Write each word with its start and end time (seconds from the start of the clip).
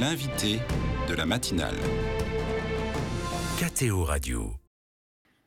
L'invité 0.00 0.60
de 1.08 1.14
la 1.14 1.26
matinale. 1.26 1.74
KTO 3.58 4.04
Radio. 4.04 4.52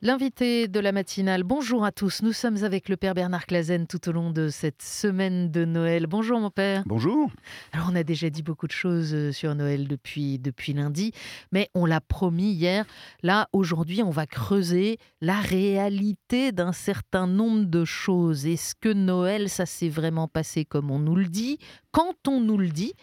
L'invité 0.02 0.68
de 0.68 0.80
la 0.80 0.92
matinale, 0.92 1.44
bonjour 1.44 1.86
à 1.86 1.92
tous. 1.92 2.22
Nous 2.22 2.34
sommes 2.34 2.64
avec 2.64 2.90
le 2.90 2.98
Père 2.98 3.14
Bernard 3.14 3.46
Clazen 3.46 3.88
tout 3.88 4.10
au 4.10 4.12
long 4.12 4.32
de 4.32 4.50
cette 4.50 4.82
semaine 4.82 5.52
de 5.52 5.64
Noël. 5.64 6.08
Bonjour 6.08 6.40
mon 6.40 6.50
Père. 6.50 6.84
Bonjour. 6.88 7.32
Alors 7.72 7.90
on 7.92 7.96
a 7.96 8.04
déjà 8.04 8.32
dit 8.32 8.42
beaucoup 8.42 8.66
de 8.66 8.72
choses 8.72 9.14
euh, 9.14 9.32
sur 9.32 9.54
Noël 9.54 9.88
depuis, 9.88 10.40
depuis 10.40 10.74
lundi, 10.74 11.14
mais 11.52 11.70
on 11.76 11.86
l'a 11.86 12.02
promis 12.02 12.52
hier. 12.52 12.84
Là, 13.22 13.48
aujourd'hui, 13.54 14.02
on 14.02 14.10
va 14.10 14.26
creuser 14.26 14.98
la 15.22 15.40
réalité 15.40 16.52
d'un 16.52 16.74
certain 16.74 17.28
nombre 17.28 17.66
de 17.66 17.86
choses. 17.86 18.48
Est-ce 18.48 18.74
que 18.74 18.92
Noël, 18.92 19.50
ça 19.50 19.68
s'est 19.68 19.88
vraiment 19.88 20.28
passé 20.28 20.66
comme 20.66 20.90
on 20.90 21.00
nous 21.00 21.16
le 21.16 21.28
dit? 21.28 21.60
Quand 21.92 22.16
on 22.28 22.42
nous 22.42 22.58
le 22.58 22.70
dit 22.70 22.94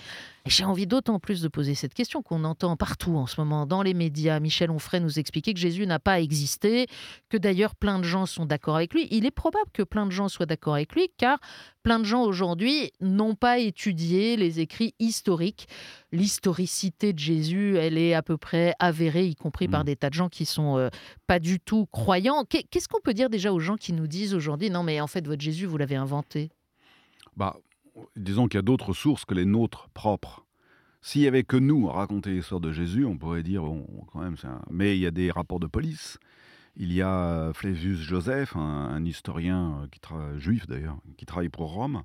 j'ai 0.48 0.64
envie 0.64 0.86
d'autant 0.86 1.18
plus 1.18 1.42
de 1.42 1.48
poser 1.48 1.74
cette 1.74 1.94
question 1.94 2.22
qu'on 2.22 2.44
entend 2.44 2.76
partout 2.76 3.16
en 3.16 3.26
ce 3.26 3.40
moment 3.40 3.66
dans 3.66 3.82
les 3.82 3.94
médias. 3.94 4.40
Michel 4.40 4.70
Onfray 4.70 5.00
nous 5.00 5.18
expliquait 5.18 5.52
que 5.52 5.60
Jésus 5.60 5.86
n'a 5.86 5.98
pas 5.98 6.20
existé, 6.20 6.86
que 7.28 7.36
d'ailleurs 7.36 7.74
plein 7.74 7.98
de 7.98 8.04
gens 8.04 8.26
sont 8.26 8.46
d'accord 8.46 8.76
avec 8.76 8.94
lui. 8.94 9.08
Il 9.10 9.26
est 9.26 9.30
probable 9.30 9.70
que 9.72 9.82
plein 9.82 10.06
de 10.06 10.10
gens 10.10 10.28
soient 10.28 10.46
d'accord 10.46 10.74
avec 10.74 10.94
lui 10.94 11.10
car 11.16 11.38
plein 11.82 11.98
de 11.98 12.04
gens 12.04 12.22
aujourd'hui 12.22 12.92
n'ont 13.00 13.34
pas 13.34 13.58
étudié 13.58 14.36
les 14.36 14.60
écrits 14.60 14.94
historiques. 14.98 15.68
L'historicité 16.12 17.12
de 17.12 17.18
Jésus, 17.18 17.76
elle 17.76 17.98
est 17.98 18.14
à 18.14 18.22
peu 18.22 18.36
près 18.36 18.74
avérée, 18.78 19.26
y 19.26 19.34
compris 19.34 19.68
par 19.68 19.82
mmh. 19.82 19.86
des 19.86 19.96
tas 19.96 20.10
de 20.10 20.14
gens 20.14 20.28
qui 20.28 20.44
sont 20.46 20.78
euh, 20.78 20.88
pas 21.26 21.38
du 21.38 21.60
tout 21.60 21.86
croyants. 21.86 22.44
Qu'est-ce 22.44 22.88
qu'on 22.88 23.00
peut 23.00 23.14
dire 23.14 23.30
déjà 23.30 23.52
aux 23.52 23.60
gens 23.60 23.76
qui 23.76 23.92
nous 23.92 24.06
disent 24.06 24.34
aujourd'hui 24.34 24.70
non 24.70 24.82
mais 24.82 25.00
en 25.00 25.06
fait 25.06 25.26
votre 25.26 25.42
Jésus 25.42 25.66
vous 25.66 25.78
l'avez 25.78 25.96
inventé? 25.96 26.50
Bah, 27.36 27.56
disons 28.16 28.48
qu'il 28.48 28.58
y 28.58 28.60
a 28.60 28.62
d'autres 28.62 28.92
sources 28.92 29.24
que 29.24 29.34
les 29.34 29.44
nôtres 29.44 29.88
propres. 29.90 30.44
S'il 31.00 31.22
y 31.22 31.28
avait 31.28 31.44
que 31.44 31.56
nous 31.56 31.88
à 31.88 31.92
raconter 31.92 32.30
l'histoire 32.30 32.60
de 32.60 32.72
Jésus, 32.72 33.04
on 33.04 33.16
pourrait 33.16 33.42
dire, 33.42 33.62
bon, 33.62 33.86
quand 34.12 34.20
même, 34.20 34.36
un... 34.44 34.60
mais 34.70 34.96
il 34.96 35.00
y 35.00 35.06
a 35.06 35.10
des 35.10 35.30
rapports 35.30 35.60
de 35.60 35.66
police. 35.66 36.18
Il 36.76 36.92
y 36.92 37.02
a 37.02 37.52
Flavius 37.54 37.98
Joseph, 37.98 38.54
un, 38.56 39.04
historien 39.04 39.88
qui 39.90 40.00
juif 40.38 40.66
d'ailleurs, 40.66 40.98
qui 41.16 41.26
travaille 41.26 41.48
pour 41.48 41.72
Rome, 41.72 42.02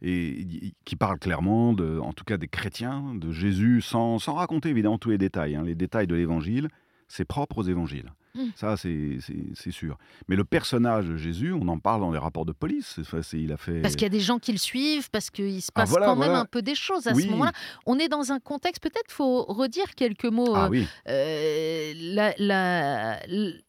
et 0.00 0.72
qui 0.84 0.96
parle 0.96 1.18
clairement, 1.18 1.70
en 1.70 2.12
tout 2.12 2.24
cas 2.24 2.36
des 2.36 2.48
chrétiens, 2.48 3.14
de 3.14 3.30
Jésus, 3.30 3.80
sans, 3.80 4.18
sans 4.18 4.34
raconter 4.34 4.70
évidemment 4.70 4.98
tous 4.98 5.10
les 5.10 5.18
détails. 5.18 5.54
Hein. 5.54 5.64
Les 5.64 5.74
détails 5.74 6.06
de 6.06 6.14
l'évangile, 6.14 6.68
c'est 7.08 7.24
propre 7.24 7.58
aux 7.58 7.62
évangiles. 7.62 8.12
Mmh. 8.34 8.42
Ça, 8.56 8.76
c'est 8.76 9.70
sûr. 9.70 9.96
Mais 10.28 10.34
le 10.34 10.44
personnage 10.44 11.06
de 11.06 11.16
Jésus, 11.16 11.52
on 11.52 11.68
en 11.68 11.78
parle 11.78 12.00
dans 12.00 12.10
les 12.10 12.18
rapports 12.18 12.44
de 12.44 12.52
police. 12.52 12.98
il 13.32 13.52
a 13.52 13.56
fait... 13.56 13.80
Parce 13.80 13.94
qu'il 13.94 14.02
y 14.02 14.06
a 14.06 14.10
des 14.10 14.20
gens 14.20 14.38
qui 14.38 14.50
le 14.50 14.58
suivent, 14.58 15.08
parce 15.10 15.30
qu'il 15.30 15.62
se 15.62 15.70
ah, 15.74 15.80
passe 15.80 15.92
quand 15.92 16.16
même 16.16 16.32
un 16.32 16.44
peu 16.44 16.60
des 16.60 16.74
choses 16.74 17.06
à 17.06 17.14
ce 17.14 17.26
moment-là. 17.28 17.52
On 17.86 17.98
est 17.98 18.08
dans 18.08 18.32
un 18.32 18.40
contexte, 18.40 18.82
peut-être 18.82 19.12
faut 19.12 19.44
redire 19.44 19.94
quelques 19.94 20.24
mots. 20.24 20.54
Ah, 20.54 20.68
euh, 21.08 21.92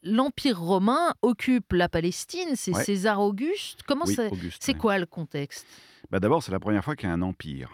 L'Empire 0.04 0.60
romain 0.60 1.14
occupe 1.22 1.74
la 1.74 1.90
Palestine, 1.90 2.56
c'est 2.56 2.74
César 2.74 3.22
Auguste. 3.22 3.82
Comment 3.88 4.06
c'est 4.06 4.74
quoi 4.74 4.98
le 4.98 5.06
contexte? 5.06 5.68
Bah 6.12 6.20
D'abord, 6.20 6.44
c'est 6.44 6.52
la 6.52 6.60
première 6.60 6.84
fois 6.84 6.96
qu'il 6.96 7.08
y 7.08 7.12
a 7.12 7.16
un 7.16 7.22
empire. 7.22 7.72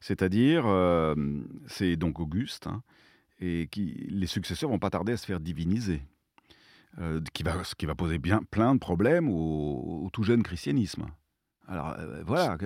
C'est-à-dire, 0.00 0.64
euh, 0.66 1.14
c'est 1.66 1.96
donc 1.96 2.20
Auguste. 2.20 2.66
Hein, 2.66 2.82
et 3.40 3.68
qui, 3.70 4.06
les 4.10 4.26
successeurs 4.26 4.70
vont 4.70 4.78
pas 4.78 4.90
tarder 4.90 5.12
à 5.12 5.16
se 5.16 5.26
faire 5.26 5.40
diviniser. 5.40 6.02
Euh, 7.00 7.20
qui 7.32 7.42
va, 7.42 7.64
ce 7.64 7.74
qui 7.74 7.86
va 7.86 7.96
poser 7.96 8.18
bien 8.18 8.40
plein 8.52 8.72
de 8.72 8.78
problèmes 8.78 9.28
au, 9.28 10.08
tout 10.12 10.22
jeune 10.22 10.44
christianisme. 10.44 11.06
Alors 11.66 11.96
euh, 11.98 12.22
voilà, 12.24 12.56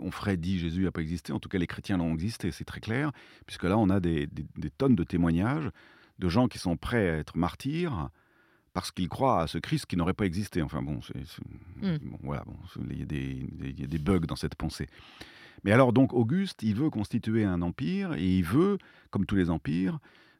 on 0.00 0.10
ferait 0.10 0.38
dit 0.38 0.58
Jésus 0.58 0.84
n'a 0.84 0.92
pas 0.92 1.02
existé, 1.02 1.34
en 1.34 1.38
tout 1.38 1.50
cas 1.50 1.58
les 1.58 1.66
chrétiens 1.66 1.98
l'ont 1.98 2.14
existé, 2.14 2.50
c'est 2.50 2.64
très 2.64 2.80
clair, 2.80 3.12
puisque 3.44 3.64
là 3.64 3.76
on 3.76 3.90
a 3.90 4.00
des, 4.00 4.26
tonnes 4.78 4.94
de 4.94 5.04
témoignages 5.04 5.68
de 6.18 6.28
gens 6.30 6.48
qui 6.48 6.58
sont 6.58 6.78
prêts 6.78 7.10
à 7.10 7.16
être 7.18 7.36
martyrs 7.36 8.08
parce 8.72 8.90
qu'ils 8.90 9.10
croient 9.10 9.42
à 9.42 9.46
ce 9.48 9.58
Christ 9.58 9.84
qui 9.84 9.96
n'aurait 9.96 10.14
pas 10.14 10.24
existé. 10.24 10.62
Enfin 10.62 10.80
bon, 10.80 11.00
hmm. 11.82 11.96
voilà, 12.22 12.44
il 12.88 12.98
y 12.98 13.02
a 13.84 13.86
des 13.86 13.98
bugs 13.98 14.20
dans 14.20 14.36
cette 14.36 14.54
pensée. 14.54 14.86
Mais 15.62 15.72
alors 15.72 15.92
donc 15.92 16.12
Auguste, 16.12 16.62
il 16.62 16.74
veut 16.74 16.90
constituer 16.90 17.44
un 17.44 17.62
empire 17.62 18.14
et 18.14 18.38
il 18.38 18.44
veut, 18.44 18.78
comme 19.10 19.26
tous 19.26 19.36
les 19.36 19.50
empires, 19.50 19.98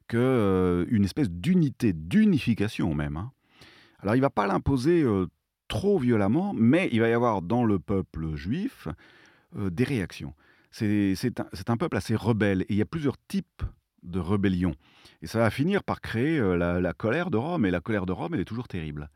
que 0.09 0.17
euh, 0.17 0.85
une 0.89 1.05
espèce 1.05 1.31
d'unité, 1.31 1.93
d'unification 1.93 2.95
même. 2.95 3.17
Hein. 3.17 3.33
Alors 4.01 4.17
il 4.17 4.21
va 4.21 4.31
pas 4.31 4.47
l'imposer 4.47 5.03
euh, 5.03 5.27
trop 5.69 5.99
violemment, 5.99 6.53
mais 6.55 6.89
il 6.93 7.01
va 7.01 7.09
y 7.09 7.13
avoir 7.13 7.43
dans 7.43 7.65
le 7.65 7.79
peuple 7.79 8.35
juif 8.35 8.89
euh, 9.57 9.71
des 9.71 9.85
réactions. 9.85 10.35
C'est 10.71 11.15
un, 11.69 11.77
peuple 11.77 11.97
assez 11.97 12.17
rebelle 12.17 12.63
et 12.63 12.67
il 12.71 12.77
y 12.77 12.83
a 12.83 12.87
plusieurs 12.87 13.17
types 13.29 13.63
de 14.03 14.19
rébellion. 14.19 14.75
Et 15.23 15.29
ça 15.29 15.39
va 15.39 15.51
finir 15.51 15.85
par 15.85 16.01
créer 16.01 16.41
la, 16.41 16.81
la, 16.81 16.93
colère 16.93 17.31
de 17.31 17.37
Rome. 17.37 17.65
Et 17.65 17.71
la 17.71 17.81
colère 17.81 18.07
de 18.07 18.13
Rome, 18.13 18.35
elle 18.35 18.41
est 18.41 18.45
toujours 18.45 18.67
terrible. 18.67 19.09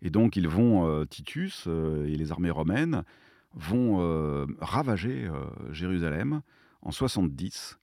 Et 0.00 0.08
donc 0.08 0.36
ils 0.36 0.48
vont, 0.48 1.04
Titus 1.04 1.66
et 1.66 2.16
les 2.16 2.32
armées 2.32 2.48
romaines, 2.48 3.04
vont 3.54 4.00
euh, 4.00 4.46
ravager 4.60 5.26
euh, 5.26 5.44
Jérusalem 5.72 6.42
en 6.82 6.90
70. 6.90 7.78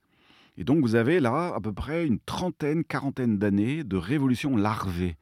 Et 0.58 0.64
donc 0.64 0.82
vous 0.82 0.96
avez 0.96 1.20
là 1.20 1.54
à 1.54 1.60
peu 1.60 1.74
près 1.74 2.06
une 2.06 2.20
trentaine, 2.20 2.84
quarantaine 2.84 3.38
d'années 3.38 3.84
de 3.84 3.98
révolution 3.98 4.56
larvée. 4.56 5.18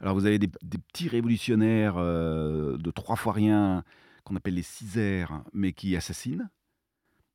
Alors 0.00 0.14
vous 0.14 0.26
avez 0.26 0.38
des, 0.38 0.48
petits 0.48 1.08
révolutionnaires 1.08 1.94
euh, 1.96 2.76
de 2.76 2.90
trois 2.90 3.16
fois 3.16 3.32
rien 3.32 3.84
qu'on 4.24 4.36
appelle 4.36 4.54
les 4.54 4.62
Cisères, 4.62 5.42
mais 5.52 5.72
qui 5.72 5.96
assassinent, 5.96 6.48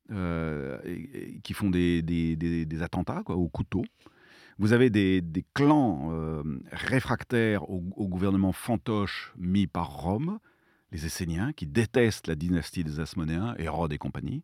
qui 0.08 1.52
font 1.52 1.68
des, 1.68 2.00
des, 2.02 2.82
attentats 2.82 3.22
au 3.26 3.48
couteau. 3.48 3.82
Vous 4.58 4.72
avez 4.72 4.88
des, 4.88 5.22
clans 5.52 6.10
réfractaires 6.72 7.68
au, 7.68 8.08
gouvernement 8.08 8.52
fantoche 8.52 9.34
mis 9.36 9.66
par 9.66 9.90
Rome, 9.90 10.38
les 10.92 11.06
Esséniens, 11.06 11.52
qui 11.52 11.66
détestent 11.66 12.26
la 12.26 12.34
dynastie 12.34 12.84
des 12.84 13.00
Asmonéens, 13.00 13.54
Hérode 13.58 13.92
et 13.92 13.98
compagnie. 13.98 14.42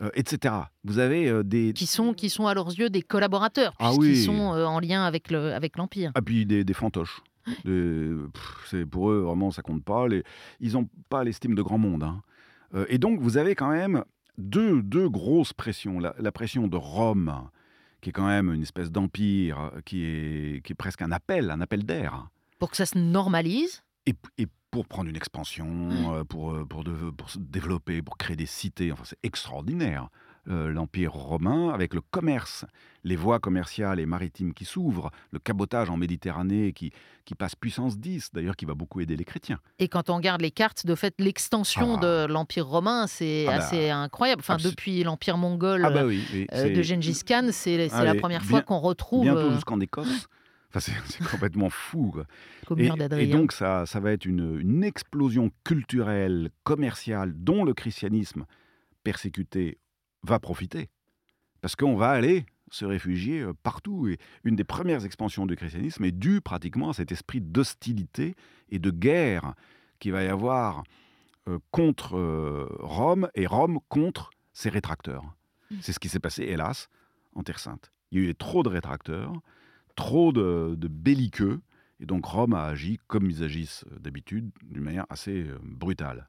Euh, 0.00 0.10
etc. 0.14 0.54
Vous 0.84 0.98
avez 0.98 1.28
euh, 1.28 1.42
des 1.44 1.72
qui 1.74 1.86
sont 1.86 2.14
qui 2.14 2.30
sont 2.30 2.46
à 2.46 2.54
leurs 2.54 2.70
yeux 2.70 2.88
des 2.88 3.02
collaborateurs, 3.02 3.74
ah 3.78 3.92
oui. 3.94 4.14
qui 4.14 4.22
sont 4.22 4.54
euh, 4.54 4.64
en 4.64 4.80
lien 4.80 5.04
avec 5.04 5.30
le 5.30 5.52
avec 5.52 5.76
l'empire. 5.76 6.12
Ah 6.14 6.22
puis 6.22 6.46
des, 6.46 6.64
des 6.64 6.72
fantoches. 6.74 7.22
c'est 8.66 8.86
pour 8.86 9.10
eux 9.10 9.20
vraiment 9.20 9.50
ça 9.50 9.62
compte 9.62 9.84
pas. 9.84 10.08
Les, 10.08 10.24
ils 10.60 10.72
n'ont 10.72 10.88
pas 11.08 11.22
l'estime 11.24 11.54
de 11.54 11.62
grand 11.62 11.78
monde. 11.78 12.04
Hein. 12.04 12.22
et 12.88 12.98
donc 12.98 13.20
vous 13.20 13.36
avez 13.36 13.54
quand 13.54 13.70
même 13.70 14.04
deux, 14.38 14.82
deux 14.82 15.08
grosses 15.08 15.52
pressions. 15.52 16.00
La, 16.00 16.32
pression 16.32 16.68
de 16.68 16.76
Rome, 16.76 17.50
qui 18.00 18.10
est 18.10 18.12
quand 18.12 18.26
même 18.26 18.52
une 18.52 18.62
espèce 18.62 18.90
d'empire, 18.90 19.72
qui 19.84 20.04
est, 20.04 20.64
qui 20.64 20.72
est 20.72 20.76
presque 20.76 21.02
un 21.02 21.12
appel, 21.12 21.50
un 21.50 21.60
appel 21.60 21.84
d'air. 21.84 22.28
Pour 22.58 22.70
que 22.70 22.76
ça 22.76 22.86
se 22.86 22.96
normalise. 22.96 23.82
Et, 24.06 24.14
et 24.38 24.46
pour 24.72 24.86
prendre 24.86 25.08
une 25.10 25.16
expansion, 25.16 25.66
mmh. 25.66 26.14
euh, 26.14 26.24
pour, 26.24 26.52
euh, 26.52 26.64
pour, 26.64 26.82
pour, 27.16 27.30
se 27.30 27.38
développer, 27.38 28.00
pour 28.02 28.16
créer 28.16 28.36
des 28.36 28.46
cités. 28.46 28.90
Enfin, 28.90 29.04
c'est 29.06 29.18
extraordinaire. 29.22 30.08
Euh, 30.48 30.72
L'Empire 30.72 31.12
romain, 31.12 31.68
avec 31.68 31.94
le 31.94 32.00
commerce, 32.00 32.64
les 33.04 33.14
voies 33.14 33.38
commerciales 33.38 34.00
et 34.00 34.06
maritimes 34.06 34.54
qui 34.54 34.64
s'ouvrent, 34.64 35.12
le 35.30 35.38
cabotage 35.38 35.88
en 35.88 35.96
Méditerranée 35.96 36.72
qui, 36.72 36.90
qui 37.24 37.36
passe 37.36 37.54
puissance 37.54 37.98
10, 37.98 38.30
d'ailleurs 38.32 38.56
qui 38.56 38.64
va 38.64 38.74
beaucoup 38.74 39.00
aider 39.00 39.14
les 39.14 39.24
chrétiens. 39.24 39.60
Et 39.78 39.86
quand 39.86 40.10
on 40.10 40.16
regarde 40.16 40.40
les 40.40 40.50
cartes, 40.50 40.84
de 40.84 40.94
fait, 40.96 41.14
l'extension 41.20 41.96
de 41.98 42.24
ah. 42.24 42.26
l'Empire 42.26 42.66
romain, 42.66 43.06
c'est 43.06 43.44
ah 43.46 43.58
bah, 43.58 43.64
assez 43.64 43.90
incroyable. 43.90 44.40
Enfin, 44.40 44.56
depuis 44.56 45.04
l'Empire 45.04 45.36
mongol 45.36 45.84
ah 45.84 45.90
bah 45.90 46.02
de 46.02 46.82
Gengis 46.82 47.22
Khan, 47.24 47.50
c'est 47.52 47.88
la 47.88 48.14
première 48.14 48.42
fois 48.42 48.62
qu'on 48.62 48.78
retrouve... 48.78 49.22
Bientôt 49.22 49.52
jusqu'en 49.52 49.78
Écosse. 49.78 50.26
c'est 50.80 51.24
complètement 51.30 51.70
fou. 51.70 52.14
Et, 52.76 53.26
donc, 53.26 53.52
ça, 53.52 53.86
ça 53.86 54.00
va 54.00 54.12
être 54.12 54.24
une, 54.24 54.84
explosion 54.84 55.50
culturelle, 55.64 56.50
commerciale, 56.64 57.32
dont 57.36 57.64
le 57.64 57.74
christianisme 57.74 58.46
persécuté 59.04 59.78
va 60.22 60.38
profiter. 60.38 60.88
Parce 61.60 61.76
qu'on 61.76 61.96
va 61.96 62.10
aller 62.10 62.46
se 62.70 62.84
réfugier 62.84 63.40
euh, 63.40 63.52
partout. 63.62 64.08
Et 64.08 64.18
une 64.44 64.56
des 64.56 64.64
premières 64.64 65.04
expansions 65.04 65.46
du 65.46 65.56
christianisme 65.56 66.04
est 66.04 66.12
due 66.12 66.40
pratiquement 66.40 66.90
à 66.90 66.94
cet 66.94 67.12
esprit 67.12 67.40
d'hostilité 67.40 68.34
et 68.70 68.78
de 68.78 68.90
guerre 68.90 69.54
qu'il 69.98 70.12
va 70.12 70.24
y 70.24 70.28
avoir 70.28 70.82
euh, 71.48 71.58
contre 71.70 72.16
euh, 72.16 72.66
Rome 72.80 73.28
et 73.34 73.46
Rome 73.46 73.78
contre 73.88 74.30
ses 74.52 74.70
rétracteurs. 74.70 75.24
Mmh. 75.70 75.76
C'est 75.80 75.92
ce 75.92 75.98
qui 75.98 76.08
s'est 76.08 76.20
passé, 76.20 76.44
hélas, 76.44 76.88
en 77.34 77.42
Terre 77.42 77.58
Sainte. 77.58 77.92
Il 78.10 78.22
y 78.22 78.26
a 78.26 78.30
eu 78.30 78.34
trop 78.34 78.62
de 78.62 78.68
rétracteurs 78.68 79.32
trop 79.94 80.32
de, 80.32 80.76
belliqueux. 80.88 81.60
Et 82.00 82.06
donc 82.06 82.24
Rome 82.24 82.54
a 82.54 82.64
agi 82.64 82.98
comme 83.06 83.30
ils 83.30 83.44
agissent 83.44 83.84
d'habitude, 84.00 84.50
d'une 84.62 84.82
manière 84.82 85.06
assez 85.08 85.44
euh, 85.44 85.58
brutale. 85.62 86.28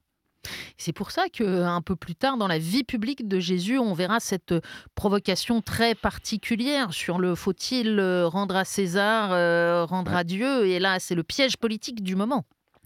C'est 0.77 0.94
pour 0.94 1.12
ça 1.12 1.30
que 1.30 1.63
un 1.63 1.81
peu 1.81 1.95
plus 1.95 2.15
tard 2.15 2.38
dans 2.38 2.48
la 2.48 2.57
vie 2.60 2.83
publique 2.83 3.27
de 3.27 3.39
Jésus, 3.39 3.77
on 3.77 3.94
verra 3.94 4.19
cette 4.19 4.54
provocation 4.95 5.62
très 5.62 5.95
particulière 5.95 6.94
sur 6.94 7.18
le 7.18 7.36
faut-il 7.36 8.00
euh, 8.00 8.27
rendre 8.27 8.56
à 8.56 8.65
César, 8.65 9.31
euh, 9.31 9.86
rendre 9.86 10.13
à 10.13 10.24
Dieu. 10.24 10.68
Et 10.68 10.80
là, 10.80 11.00
c'est 11.00 11.15
le 11.15 11.24
piège 11.24 11.57
politique 11.57 12.04
du 12.04 12.15
moment. 12.15 12.45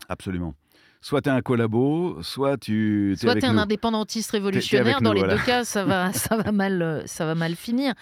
Absolument. 0.10 0.54
soit 1.02 1.22
tu 1.22 1.30
es 1.30 1.32
un 1.32 1.42
collabo, 1.42 2.22
soit 2.22 2.58
tu 2.58 3.16
Soit 3.18 3.32
avec 3.32 3.42
tu 3.42 3.48
es 3.48 3.50
un 3.50 3.54
nous. 3.54 3.60
indépendantiste 3.62 4.32
révolutionnaire, 4.32 5.02
dans 5.02 5.10
nous, 5.10 5.16
les 5.16 5.20
voilà. 5.22 5.36
deux 5.36 5.44
cas, 5.44 5.64
ça 5.64 5.84
va, 5.84 6.14
ça 6.14 6.38
va, 6.38 6.52
mal, 6.52 6.82
euh, 6.82 7.08
ça 7.08 7.26
va 7.26 7.34
mal 7.36 7.56
finir. 7.56 7.94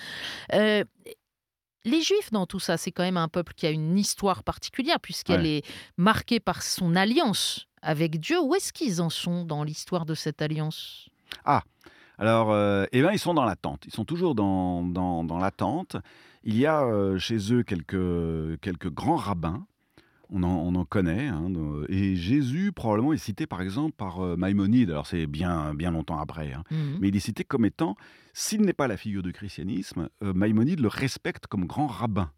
Euh, 0.53 0.83
les 1.85 2.01
Juifs, 2.01 2.31
dans 2.31 2.45
tout 2.45 2.59
ça, 2.59 2.77
c'est 2.77 2.91
quand 2.91 3.03
même 3.03 3.17
un 3.17 3.27
peuple 3.29 3.53
qui 3.55 3.65
a 3.65 3.69
une 3.71 3.97
histoire 3.97 4.43
particulière, 4.43 4.99
puisqu'elle 4.99 5.41
Ouais. 5.41 5.57
est 5.57 5.65
marquée 5.97 6.39
par 6.39 6.61
son 6.63 6.95
alliance 6.95 7.67
avec 7.81 8.19
Dieu. 8.19 8.39
Où 8.41 8.55
est-ce 8.55 8.73
qu'ils 8.73 9.01
en 9.01 9.09
sont 9.09 9.45
dans 9.45 9.63
l'histoire 9.63 10.05
de 10.05 10.15
cette 10.15 10.41
alliance? 10.41 11.07
Alors, 12.17 12.51
euh, 12.51 12.85
eh 12.93 13.01
ben, 13.01 13.11
ils 13.11 13.19
sont 13.19 13.33
dans 13.33 13.43
l'attente. 13.43 13.83
Ils 13.85 13.93
sont 13.93 14.05
toujours 14.05 14.35
dans, 14.35 14.83
dans, 14.83 15.23
dans 15.23 15.37
l'attente. 15.37 15.97
Il 16.43 16.55
y 16.55 16.65
a 16.65 16.81
euh, 16.83 17.17
chez 17.17 17.51
eux 17.53 17.63
quelques, 17.63 18.59
quelques 18.61 18.89
grands 18.89 19.17
rabbins. 19.17 19.65
On 20.37 20.43
en, 20.43 20.49
on 20.49 20.75
en 20.75 20.83
connaît. 20.83 21.27
hein, 21.27 21.49
et 21.87 22.17
Jésus, 22.17 22.73
probablement, 22.73 23.13
est 23.13 23.17
cité 23.17 23.47
par 23.47 23.61
exemple 23.61 23.95
par 23.95 24.19
euh, 24.19 24.35
Maïmonide. 24.35 24.89
Alors, 24.91 25.07
c'est 25.07 25.27
bien, 25.27 25.73
bien 25.73 25.91
longtemps 25.91 26.19
après. 26.19 26.51
hein. 26.51 26.63
Mhm. 26.71 26.97
Mais 26.99 27.07
il 27.07 27.15
est 27.15 27.21
cité 27.21 27.45
comme 27.45 27.63
étant, 27.63 27.95
s'il 28.33 28.61
n'est 28.61 28.73
pas 28.73 28.87
la 28.89 28.97
figure 28.97 29.23
du 29.23 29.31
christianisme, 29.31 30.09
euh, 30.23 30.33
Maïmonide 30.33 30.81
le 30.81 30.89
respecte 30.89 31.47
comme 31.47 31.65
grand 31.65 31.87
rabbin 31.87 32.31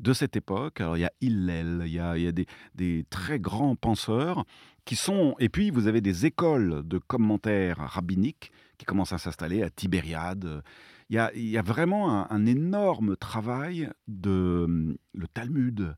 de 0.00 0.14
cette 0.14 0.36
époque. 0.36 0.80
Alors 0.80 0.96
il 0.96 1.00
y 1.00 1.04
a 1.04 1.12
Hillel, 1.20 1.82
il 1.84 1.92
y 1.92 1.98
a, 1.98 2.16
il 2.16 2.24
y 2.24 2.26
a 2.28 2.32
des, 2.32 2.46
des 2.74 3.04
très 3.10 3.38
grands 3.38 3.76
penseurs 3.76 4.46
qui 4.86 4.96
sont... 4.96 5.34
Et 5.38 5.50
puis 5.50 5.70
vous 5.70 5.86
avez 5.86 6.00
des 6.00 6.24
écoles 6.24 6.82
de 6.86 6.96
commentaires 6.96 7.76
rabbiniques 7.76 8.52
qui 8.78 8.86
commencent 8.86 9.12
à 9.12 9.18
s'installer 9.18 9.62
à 9.62 9.68
Tibériade. 9.68 10.62
Il 11.10 11.16
y 11.16 11.18
a, 11.18 11.30
il 11.34 11.48
y 11.48 11.58
a 11.58 11.62
vraiment 11.62 12.10
un, 12.10 12.26
un 12.30 12.46
énorme 12.46 13.16
travail 13.16 13.90
de 14.06 14.62
hum, 14.64 14.96
le 15.12 15.26
Talmud, 15.26 15.94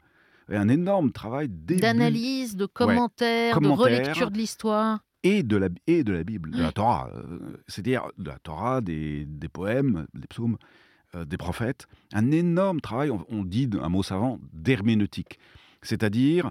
et 0.51 0.57
un 0.57 0.69
énorme 0.69 1.13
travail 1.13 1.49
D'analyse, 1.49 2.57
de 2.57 2.67
commentaires, 2.67 3.55
de 3.61 3.67
Commentaires. 3.69 3.85
relecture 3.99 4.31
de 4.31 4.39
l'histoire. 4.39 5.01
et 5.23 5.43
de 5.43 5.57
la, 5.57 5.69
et 5.87 6.03
de 6.05 6.13
la 6.13 6.25
Bible, 6.25 6.51
de 6.51 6.63
la. 6.63 6.73
Torah. 6.73 7.11
euh, 7.15 7.63
C'est-à-dire 7.69 8.09
de 8.19 8.29
la 8.31 8.39
Torah, 8.39 8.81
des, 8.81 9.25
des 9.27 9.49
poèmes, 9.49 10.07
des 10.15 10.27
psaumes, 10.27 10.57
euh, 11.15 11.25
des 11.25 11.37
prophètes. 11.37 11.87
Un 12.13 12.31
énorme 12.31 12.81
travail, 12.81 13.11
on, 13.11 13.25
on 13.29 13.45
dit 13.45 13.69
un 13.81 13.89
mot 13.89 14.03
savant, 14.03 14.39
d'herméneutique. 14.53 15.39
C'est-à-dire 15.83 16.51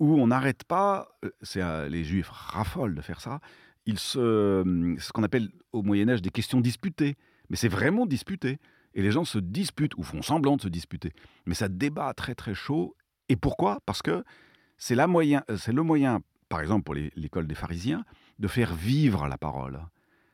où 0.00 0.14
on 0.14 0.28
n'arrête 0.28 0.64
pas, 0.64 1.08
euh, 1.24 1.30
c'est 1.42 1.62
euh, 1.62 1.88
les 1.88 2.04
juifs 2.04 2.28
raffolent 2.30 2.94
de 2.94 3.00
faire 3.02 3.20
ça, 3.20 3.40
ils 3.86 3.98
se, 3.98 4.94
ce 4.98 5.12
qu'on 5.12 5.22
appelle 5.22 5.48
au 5.72 5.82
Moyen-Âge 5.82 6.22
des 6.22 6.30
questions 6.30 6.60
disputées. 6.60 7.16
Mais 7.50 7.56
c'est 7.56 7.68
vraiment 7.68 8.04
disputé. 8.06 8.58
Et 8.94 9.02
les 9.02 9.10
gens 9.12 9.24
se 9.24 9.38
disputent, 9.38 9.96
ou 9.96 10.02
font 10.02 10.22
semblant 10.22 10.56
de 10.56 10.62
se 10.62 10.68
disputer. 10.68 11.12
Mais 11.46 11.54
ça 11.54 11.68
débat 11.68 12.12
très 12.14 12.34
très 12.34 12.54
chaud. 12.54 12.94
Et 13.28 13.36
pourquoi? 13.36 13.80
Parce 13.86 14.02
que 14.02 14.10
euh, 14.10 14.22
c'est 14.78 14.96
le 14.96 15.82
moyen, 15.82 16.20
par 16.48 16.60
exemple 16.60 16.84
pour 16.84 16.94
l'école 16.94 17.46
des 17.46 17.54
pharisiens, 17.54 18.04
de 18.38 18.48
faire 18.48 18.74
vivre 18.74 19.26
la 19.26 19.38
parole. 19.38 19.80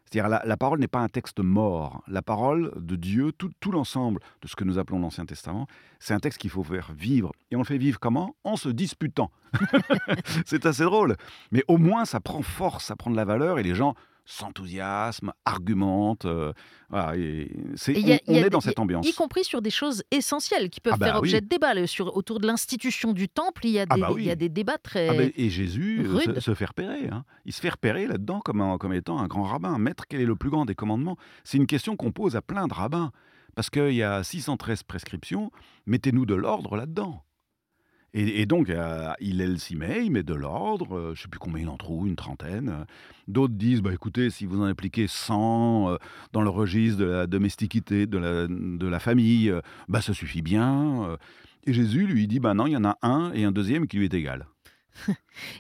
C'est-à-dire 0.04 0.28
la, 0.28 0.42
la 0.44 0.56
parole 0.56 0.78
n'est 0.78 0.86
pas 0.86 1.00
un 1.00 1.08
texte 1.08 1.40
mort. 1.40 2.04
La 2.06 2.22
parole 2.22 2.72
de 2.76 2.94
Dieu, 2.94 3.32
tout, 3.32 3.50
tout 3.58 3.72
l'ensemble 3.72 4.20
de 4.42 4.48
ce 4.48 4.54
que 4.54 4.62
nous 4.62 4.78
appelons 4.78 5.00
l'Ancien 5.00 5.26
Testament, 5.26 5.66
c'est 5.98 6.14
un 6.14 6.20
texte 6.20 6.38
qu'il 6.38 6.50
faut 6.50 6.62
faire 6.62 6.92
vivre. 6.92 7.32
Et 7.50 7.56
on 7.56 7.60
le 7.60 7.64
fait 7.64 7.78
vivre 7.78 7.98
comment? 7.98 8.36
En 8.44 8.56
se 8.56 8.68
disputant. 8.68 9.30
c'est 10.46 10.66
assez 10.66 10.84
drôle. 10.84 11.16
Mais 11.50 11.64
au 11.66 11.78
moins, 11.78 12.04
ça 12.04 12.20
prend 12.20 12.42
force, 12.42 12.84
ça 12.84 12.96
prend 12.96 13.10
de 13.10 13.16
la 13.16 13.24
valeur, 13.24 13.58
et 13.58 13.62
les 13.62 13.74
gens 13.74 13.94
s'enthousiasment, 14.24 15.32
argumentent. 15.44 16.24
euh, 16.24 16.52
voilà, 16.90 17.16
et 17.16 17.50
c'est- 17.76 17.92
Et 17.92 18.00
il 18.00 18.08
y 18.08 18.12
a- 18.12 18.20
on, 18.26 18.34
a 18.34 18.38
est 18.38 18.50
dans 18.50 18.60
cette 18.60 18.78
ambiance. 18.78 19.06
Y 19.08 19.12
compris 19.14 19.44
sur 19.44 19.60
des 19.62 19.70
choses 19.70 20.02
essentielles 20.10 20.70
qui 20.70 20.80
peuvent 20.80 20.94
Ah 20.94 20.98
bah 20.98 21.06
faire 21.06 21.16
objet 21.18 21.40
de 21.40 21.46
débat. 21.46 21.86
Sur, 21.86 22.16
autour 22.16 22.40
de 22.40 22.46
l'institution 22.46 23.12
du 23.12 23.28
temple, 23.28 23.66
il 23.66 23.70
y 23.72 23.78
a 23.78 23.86
Ah 23.88 23.94
des, 23.94 24.00
bah 24.00 24.10
oui. 24.12 24.22
il 24.22 24.26
y 24.26 24.30
a 24.30 24.36
des 24.36 24.48
débats 24.48 24.78
très. 24.78 25.08
Ah 25.08 25.30
et 25.36 25.50
Jésus 25.50 26.04
euh, 26.06 26.14
rude. 26.14 26.34
se, 26.36 26.40
se 26.40 26.54
fait 26.54 26.66
repérer. 26.66 27.08
hein. 27.08 27.24
Il 27.46 27.52
se 27.52 27.60
fait 27.60 27.70
repérer 27.70 28.06
là-dedans 28.06 28.40
comme, 28.40 28.60
un- 28.60 28.78
comme 28.78 28.92
étant 28.92 29.18
un 29.18 29.26
grand 29.26 29.44
rabbin. 29.44 29.78
Maître, 29.78 30.04
quel 30.08 30.20
est 30.20 30.26
le 30.26 30.36
plus 30.36 30.50
grand 30.50 30.64
des 30.66 30.74
commandements? 30.74 31.16
C'est 31.42 31.56
une 31.58 31.66
question 31.66 31.96
qu'on 31.96 32.12
pose 32.12 32.36
à 32.36 32.42
plein 32.42 32.66
de 32.66 32.74
rabbins. 32.74 33.10
Parce 33.56 33.70
qu'il 33.70 33.92
y 33.94 34.02
a 34.02 34.22
613 34.24 34.82
prescriptions, 34.82 35.50
mettez-nous 35.86 36.26
de 36.26 36.34
l'ordre 36.34 36.76
là-dedans. 36.76 37.22
Et, 38.16 38.46
donc, 38.46 38.70
euh, 38.70 39.12
il 39.20 39.58
s'y 39.58 39.74
met, 39.74 40.06
il 40.06 40.12
met 40.12 40.22
de 40.22 40.34
l'ordre, 40.34 40.96
euh, 40.96 41.06
je 41.14 41.20
ne 41.20 41.22
sais 41.24 41.28
plus 41.28 41.40
combien 41.40 41.62
il 41.64 41.68
en 41.68 41.76
trouve, 41.76 42.06
une 42.06 42.14
trentaine. 42.14 42.68
euh. 42.68 42.84
D'autres 43.26 43.54
disent, 43.54 43.82
bah, 43.82 43.92
écoutez, 43.92 44.30
si 44.30 44.46
vous 44.46 44.60
en 44.60 44.66
appliquez 44.66 45.08
100 45.08 45.88
euh, 45.88 45.96
dans 46.32 46.42
le 46.42 46.48
registre 46.48 47.00
de 47.00 47.06
la 47.06 47.26
domesticité, 47.26 48.06
de 48.06 48.18
la, 48.18 48.46
de 48.46 48.86
la 48.86 49.00
famille, 49.00 49.52
bah, 49.88 50.00
ça 50.00 50.14
suffit 50.14 50.42
bien. 50.42 51.16
Et 51.64 51.72
Jésus 51.72 52.06
lui 52.06 52.28
dit, 52.28 52.38
bah 52.38 52.54
non, 52.54 52.68
il 52.68 52.72
y 52.72 52.76
en 52.76 52.84
a 52.84 52.98
un 53.02 53.32
et 53.32 53.42
un 53.42 53.50
deuxième 53.50 53.88
qui 53.88 53.96
lui 53.96 54.04
est 54.04 54.14
égal. 54.14 54.46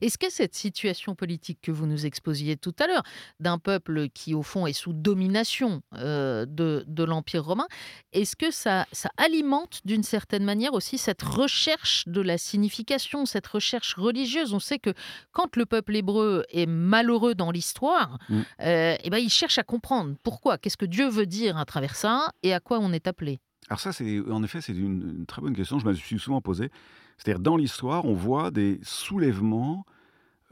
Est-ce 0.02 0.18
que 0.18 0.30
cette 0.30 0.54
situation 0.54 1.14
politique 1.14 1.58
que 1.62 1.72
vous 1.72 1.86
nous 1.86 2.06
exposiez 2.06 2.56
tout 2.56 2.74
à 2.78 2.86
l'heure, 2.86 3.02
d'un 3.40 3.58
peuple 3.58 4.08
qui 4.08 4.34
au 4.34 4.42
fond 4.42 4.66
est 4.66 4.72
sous 4.72 4.92
domination 4.92 5.82
euh, 5.94 6.46
de, 6.46 6.84
de 6.86 7.04
l'Empire 7.04 7.44
romain, 7.44 7.66
est-ce 8.12 8.36
que 8.36 8.50
ça, 8.50 8.86
ça 8.92 9.10
alimente 9.16 9.80
d'une 9.84 10.02
certaine 10.02 10.44
manière 10.44 10.74
aussi 10.74 10.98
cette 10.98 11.22
recherche 11.22 12.04
de 12.06 12.20
la 12.20 12.38
signification, 12.38 13.26
cette 13.26 13.46
recherche 13.46 13.94
religieuse? 13.94 14.54
On 14.54 14.60
sait 14.60 14.78
que 14.78 14.94
quand 15.32 15.56
le 15.56 15.66
peuple 15.66 15.96
hébreu 15.96 16.44
est 16.50 16.66
malheureux 16.66 17.34
dans 17.34 17.50
l'histoire, 17.50 18.18
Mm. 18.28 18.40
euh, 18.60 18.96
eh 19.02 19.10
ben, 19.10 19.18
il 19.18 19.28
cherche 19.30 19.58
à 19.58 19.62
comprendre 19.62 20.14
pourquoi, 20.22 20.58
qu'est-ce 20.58 20.76
que 20.76 20.86
Dieu 20.86 21.08
veut 21.08 21.26
dire 21.26 21.56
à 21.58 21.64
travers 21.64 21.96
ça 21.96 22.30
et 22.42 22.54
à 22.54 22.60
quoi 22.60 22.78
on 22.78 22.92
est 22.92 23.06
appelé. 23.06 23.40
Alors 23.68 23.80
ça, 23.80 23.92
c'est 23.92 24.20
en 24.30 24.42
effet, 24.42 24.60
c'est 24.60 24.72
une, 24.72 25.16
une 25.18 25.26
très 25.26 25.42
bonne 25.42 25.54
question. 25.54 25.78
Je 25.78 25.86
me 25.86 25.94
suis 25.94 26.18
souvent 26.18 26.40
posé. 26.40 26.70
C'est-à-dire, 27.18 27.40
dans 27.40 27.56
l'histoire, 27.56 28.04
on 28.04 28.14
voit 28.14 28.50
des 28.50 28.80
soulèvements 28.82 29.84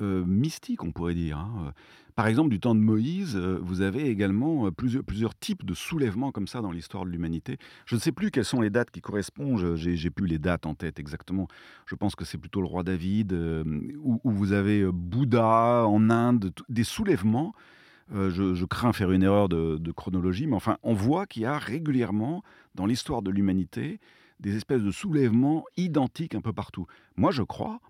euh, 0.00 0.24
mystiques, 0.24 0.82
on 0.82 0.90
pourrait 0.90 1.14
dire. 1.14 1.38
hein. 1.38 1.72
Par 2.14 2.26
exemple, 2.26 2.50
du 2.50 2.60
temps 2.60 2.74
de 2.74 2.80
Moïse, 2.80 3.36
euh, 3.36 3.58
vous 3.62 3.80
avez 3.80 4.08
également 4.08 4.66
euh, 4.66 4.70
plusieurs, 4.70 5.34
types 5.34 5.64
de 5.64 5.72
soulèvements 5.72 6.30
comme 6.30 6.46
ça 6.46 6.60
dans 6.60 6.70
l'histoire 6.70 7.04
de 7.04 7.10
l'humanité. 7.10 7.56
Je 7.86 7.94
ne 7.94 8.00
sais 8.00 8.12
plus 8.12 8.30
quelles 8.30 8.44
sont 8.44 8.60
les 8.60 8.68
dates 8.68 8.90
qui 8.90 9.00
correspondent. 9.00 9.76
J'ai 9.76 10.10
plus 10.10 10.26
les 10.26 10.38
dates 10.38 10.66
en 10.66 10.74
tête 10.74 10.98
exactement. 10.98 11.48
Je 11.86 11.94
pense 11.94 12.14
que 12.14 12.24
c'est 12.24 12.38
plutôt 12.38 12.60
le 12.60 12.66
roi 12.66 12.82
David, 12.82 13.32
où, 13.32 14.20
vous 14.24 14.52
avez 14.52 14.84
Bouddha 14.84 15.86
en 15.86 16.10
Inde, 16.10 16.52
des 16.68 16.84
soulèvements. 16.84 17.54
Je, 18.14 18.54
je 18.54 18.64
crains 18.66 18.92
faire 18.92 19.10
une 19.10 19.22
erreur 19.22 19.48
de, 19.48 19.78
de 19.78 19.92
chronologie, 19.92 20.46
mais 20.46 20.56
enfin, 20.56 20.76
on 20.82 20.92
voit 20.92 21.26
qu'il 21.26 21.42
y 21.42 21.46
a 21.46 21.58
régulièrement 21.58 22.42
dans 22.74 22.84
l'histoire 22.84 23.22
de 23.22 23.30
l'humanité 23.30 24.00
des 24.42 24.56
espèces 24.56 24.82
de 24.82 24.90
soulèvements 24.90 25.64
identiques 25.76 26.34
un 26.34 26.40
peu 26.40 26.52
partout. 26.52 26.86
Moi, 27.16 27.30
je 27.30 27.42
crois 27.42 27.80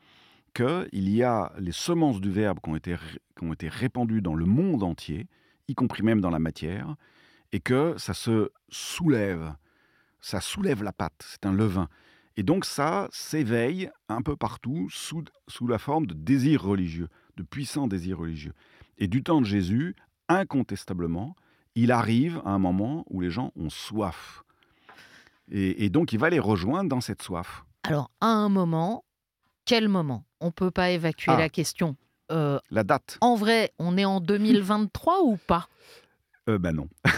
qu'il 0.55 1.09
y 1.09 1.23
a 1.23 1.53
les 1.59 1.73
semences 1.73 2.21
du 2.21 2.31
Verbe 2.31 2.61
qui 2.63 2.71
ont, 2.71 2.77
été, 2.77 2.97
qui 3.39 3.45
ont 3.45 3.53
été 3.53 3.69
répandues 3.69 4.21
dans 4.21 4.35
le 4.35 4.45
monde 4.45 4.83
entier, 4.83 5.27
y 5.69 5.75
compris 5.75 6.03
même 6.03 6.21
dans 6.21 6.31
la 6.31 6.39
matière, 6.39 6.95
et 7.53 7.61
que 7.61 7.95
ça 7.97 8.13
se 8.13 8.51
soulève, 8.69 9.55
ça 10.21 10.41
soulève 10.41 10.83
la 10.83 10.93
pâte, 10.93 11.25
c'est 11.27 11.47
un 11.47 11.53
levain. 11.53 11.89
Et 12.37 12.43
donc 12.43 12.65
ça 12.65 13.09
s'éveille 13.13 13.91
un 14.09 14.23
peu 14.23 14.37
partout 14.37 14.89
sous, 14.91 15.25
sous 15.49 15.67
la 15.67 15.79
forme 15.79 16.07
de 16.07 16.15
désirs 16.15 16.63
religieux, 16.63 17.09
de 17.37 17.43
puissants 17.43 17.89
désirs 17.89 18.19
religieux. 18.19 18.55
Et 18.99 19.07
du 19.07 19.23
temps 19.23 19.41
de 19.41 19.47
Jésus, 19.47 19.97
incontestablement, 20.29 21.35
il 21.75 21.93
arrive 21.93 22.41
à 22.45 22.51
un 22.51 22.59
moment 22.59 23.05
où 23.09 23.21
les 23.21 23.31
gens 23.31 23.53
ont 23.57 23.71
soif. 23.71 24.45
Et, 25.51 25.85
et 25.85 25.91
donc 25.91 26.13
il 26.13 26.19
va 26.19 26.31
les 26.31 26.39
rejoindre 26.39 26.89
dans 26.89 27.01
cette 27.01 27.23
soif. 27.23 27.65
Alors, 27.85 28.11
à 28.21 28.27
un 28.29 28.49
moment, 28.49 29.05
quel 29.65 29.89
moment? 29.89 30.25
On 30.41 30.47
ne 30.47 30.51
peut 30.53 30.71
pas 30.71 30.91
évacuer 30.91 31.33
Ah. 31.33 31.39
la 31.39 31.49
question. 31.49 31.97
Euh, 32.31 32.59
La 32.71 32.85
date, 32.85 33.19
en 33.21 33.35
vrai, 33.35 33.73
on 33.79 33.99
est 33.99 34.05
en 34.05 34.21
2023 34.21 35.23
ou 35.25 35.37
pas? 35.37 35.69
Euh, 36.49 36.59
ben 36.59 36.73
non. 36.73 36.89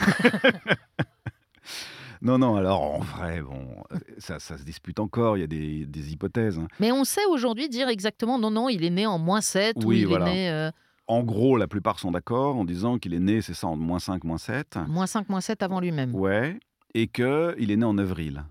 non, 2.22 2.38
non, 2.38 2.56
alors 2.56 2.82
en 2.82 2.98
vrai, 3.00 3.40
bon, 3.42 3.66
euh, 3.92 3.98
ça, 4.18 4.38
ça 4.38 4.56
se 4.58 4.62
dispute 4.64 4.98
encore, 4.98 5.36
il 5.36 5.40
y 5.40 5.44
a 5.44 5.46
des, 5.46 5.84
des 5.86 6.12
hypothèses. 6.12 6.58
hein. 6.58 6.68
Mais 6.80 6.90
on 6.92 7.04
sait 7.04 7.24
aujourd'hui 7.26 7.68
dire 7.68 7.88
exactement 7.88 8.38
non, 8.38 8.50
non, 8.50 8.68
il 8.68 8.84
est 8.84 8.90
né 8.90 9.06
en 9.06 9.18
moins 9.18 9.40
7 9.42 9.76
ou 9.84 9.88
Oui, 9.88 10.00
il 10.00 10.06
voilà. 10.06 10.28
est 10.28 10.32
né 10.34 10.50
euh, 10.50 10.70
En 11.06 11.22
gros, 11.22 11.56
la 11.58 11.68
plupart 11.68 11.98
sont 11.98 12.10
d'accord 12.10 12.56
en 12.56 12.64
disant 12.64 12.98
qu'il 12.98 13.12
est 13.14 13.18
né, 13.20 13.42
c'est 13.42 13.54
ça, 13.54 13.66
en 13.66 13.76
moins 13.76 13.98
5, 13.98 14.24
moins 14.24 14.38
7. 14.38 14.78
moins 14.88 15.06
5, 15.06 15.28
moins 15.28 15.40
7 15.42 15.62
avant 15.62 15.80
lui-même. 15.80 16.14
Ouais, 16.14 16.58
et 16.94 17.08
qu'il 17.08 17.70
est 17.70 17.76
né 17.76 17.84
en 17.84 17.98
avril. 17.98 18.44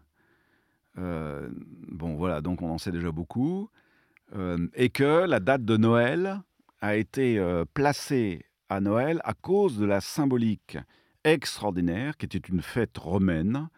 Euh, 0.98 1.50
bon, 1.88 2.16
voilà, 2.16 2.42
donc 2.42 2.62
on 2.62 2.70
en 2.70 2.78
sait 2.78 2.92
déjà 2.92 3.12
beaucoup. 3.12 3.70
Euh, 4.36 4.68
et 4.76 4.90
que 4.90 5.26
la 5.26 5.40
date 5.40 5.66
de 5.66 5.78
Noël 5.78 6.42
a 6.82 6.96
été 6.96 7.40
euh, 7.40 7.66
placée 7.74 8.46
à 8.70 8.80
Noël 8.82 9.22
à 9.24 9.34
cause 9.34 9.78
de 9.78 9.86
la 9.86 10.02
symbolique 10.02 10.78
extraordinaire, 11.24 12.18
qui 12.18 12.26
était 12.26 12.38
une 12.38 12.62
fête 12.62 12.98
romaine, 12.98 13.70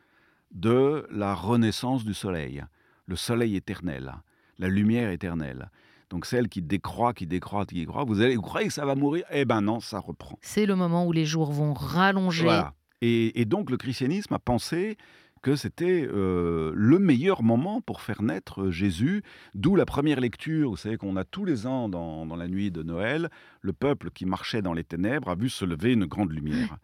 de 0.51 1.05
la 1.11 1.35
renaissance 1.35 2.05
du 2.05 2.13
soleil, 2.13 2.63
le 3.07 3.15
soleil 3.15 3.55
éternel, 3.55 4.15
la 4.57 4.67
lumière 4.67 5.11
éternelle. 5.11 5.69
Donc 6.09 6.25
celle 6.25 6.47
qui 6.47 6.61
décroît, 6.61 7.13
qui 7.13 7.27
décroît, 7.27 7.65
qui 7.65 7.75
décroît, 7.75 8.05
vous, 8.05 8.21
allez, 8.21 8.35
vous 8.35 8.41
croyez 8.41 8.67
que 8.67 8.73
ça 8.73 8.85
va 8.85 8.95
mourir? 8.95 9.25
Eh 9.31 9.43
ben 9.43 9.61
non, 9.61 9.79
ça 9.79 9.99
reprend. 9.99 10.37
C'est 10.41 10.65
le 10.65 10.75
moment 10.75 11.05
où 11.05 11.11
les 11.11 11.25
jours 11.25 11.51
vont 11.51 11.73
rallonger. 11.73 12.43
Voilà. 12.43 12.73
Et, 13.01 13.39
et 13.41 13.45
donc 13.45 13.69
le 13.69 13.77
christianisme 13.77 14.33
a 14.33 14.39
pensé 14.39 14.97
que 15.41 15.55
c'était 15.55 16.07
euh, 16.11 16.71
le 16.75 16.97
meilleur 16.97 17.43
moment 17.43 17.79
pour 17.79 18.01
faire 18.01 18.23
naître 18.23 18.71
Jésus, 18.71 19.21
d'où 19.53 19.75
la 19.75 19.85
première 19.85 20.19
lecture, 20.19 20.71
vous 20.71 20.77
savez 20.77 20.97
qu'on 20.97 21.17
a 21.17 21.23
tous 21.23 21.45
les 21.45 21.67
ans 21.67 21.87
dans, 21.87 22.25
dans 22.25 22.35
la 22.35 22.47
nuit 22.47 22.71
de 22.71 22.81
Noël, 22.81 23.29
le 23.61 23.71
peuple 23.73 24.09
qui 24.09 24.25
marchait 24.25 24.63
dans 24.63 24.73
les 24.73 24.83
ténèbres 24.83 25.29
a 25.29 25.35
vu 25.35 25.49
se 25.49 25.63
lever 25.63 25.93
une 25.93 26.05
grande 26.05 26.31
lumière. 26.31 26.77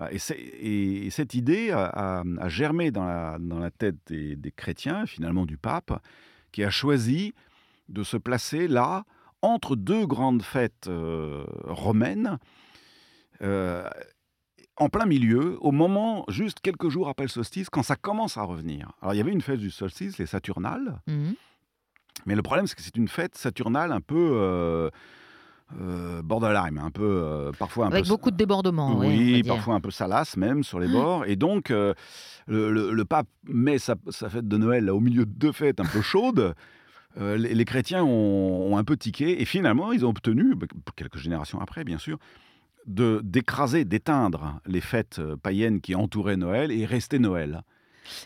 Ah, 0.00 0.10
Et, 0.12 0.18
c'est- 0.18 0.38
et- 0.38 1.06
et 1.06 1.10
cette 1.10 1.34
idée 1.34 1.70
a, 1.70 1.84
a- 2.20 2.24
a 2.38 2.48
germé 2.48 2.90
dans 2.90 3.04
la, 3.04 3.36
dans 3.38 3.58
la 3.58 3.70
tête 3.70 3.96
des, 4.06 4.36
des 4.36 4.52
chrétiens, 4.52 5.04
finalement 5.04 5.44
du 5.44 5.58
pape, 5.58 6.00
qui 6.52 6.64
a 6.64 6.70
choisi 6.70 7.34
de 7.90 8.02
se 8.04 8.16
placer 8.16 8.68
là, 8.68 9.04
entre 9.42 9.76
deux 9.76 10.06
grandes 10.06 10.42
fêtes 10.42 10.86
euh, 10.88 11.44
romaines, 11.66 12.38
euh, 13.42 13.88
en 14.78 14.88
plein 14.88 15.06
milieu, 15.06 15.56
au 15.60 15.72
moment, 15.72 16.24
juste 16.28 16.60
quelques 16.60 16.88
jours 16.88 17.08
après 17.08 17.24
le 17.24 17.28
solstice, 17.30 17.68
quand 17.70 17.82
ça 17.82 17.96
commence 17.96 18.36
à 18.36 18.42
revenir. 18.42 18.90
Alors 19.02 19.14
il 19.14 19.18
y 19.18 19.20
avait 19.20 19.32
une 19.32 19.40
fête 19.40 19.58
du 19.60 19.70
solstice, 19.70 20.18
les 20.18 20.26
Saturnales, 20.26 21.00
Mhm. 21.06 21.34
mais 22.26 22.34
le 22.34 22.42
problème 22.42 22.66
c'est 22.66 22.74
que 22.76 22.82
c'est 22.82 22.96
une 22.96 23.08
fête 23.08 23.36
saturnale 23.36 23.92
un 23.92 24.00
peu 24.00 24.30
euh, 24.34 24.90
euh, 25.80 26.22
borderline, 26.22 26.78
un 26.78 26.90
peu 26.90 27.04
euh, 27.04 27.52
parfois 27.58 27.86
un 27.86 27.90
Avec 27.92 28.04
peu 28.04 28.08
beaucoup 28.08 28.30
de 28.30 28.36
débordements. 28.36 28.96
oui, 28.98 29.42
parfois 29.42 29.74
un 29.74 29.80
peu 29.80 29.90
salace 29.90 30.36
même 30.36 30.62
sur 30.64 30.80
les 30.80 30.88
bords. 30.88 31.26
Et 31.26 31.36
donc, 31.36 31.70
euh, 31.70 31.92
le, 32.46 32.72
le- 32.72 32.92
le 32.92 33.04
pape 33.04 33.26
met 33.44 33.78
sa, 33.78 33.94
sa 34.08 34.30
fête 34.30 34.48
de 34.48 34.56
Noël 34.56 34.86
là, 34.86 34.94
au 34.94 35.00
milieu 35.00 35.26
de 35.26 35.30
deux 35.30 35.52
fêtes 35.52 35.80
un 35.80 35.84
peu 35.84 36.00
chaudes. 36.02 36.54
Euh, 37.18 37.36
les, 37.36 37.54
les 37.54 37.64
chrétiens 37.64 38.02
ont, 38.04 38.72
ont 38.72 38.76
un 38.78 38.84
peu 38.84 38.96
tiqué 38.96 39.42
et 39.42 39.44
finalement, 39.44 39.92
ils 39.92 40.06
ont 40.06 40.10
obtenu, 40.10 40.54
bah, 40.54 40.66
quelques 40.96 41.18
générations 41.18 41.60
après, 41.60 41.82
bien 41.84 41.98
sûr, 41.98 42.18
de 42.88 43.20
d'écraser, 43.22 43.84
d'éteindre 43.84 44.60
les 44.66 44.80
fêtes 44.80 45.18
euh, 45.20 45.36
païennes 45.36 45.80
qui 45.80 45.94
entouraient 45.94 46.36
Noël 46.36 46.72
et 46.72 46.84
rester 46.86 47.18
Noël. 47.18 47.62